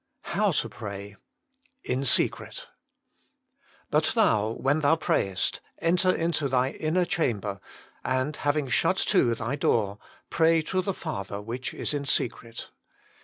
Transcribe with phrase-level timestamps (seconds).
[0.33, 1.15] HOW TO PRAY.
[1.87, 2.65] Jn
[3.91, 7.59] "But then, when thon prayest, enter into thy inner chamber,
[8.03, 9.99] and having shut to thy door,
[10.31, 12.71] pray to the Father which is in secret."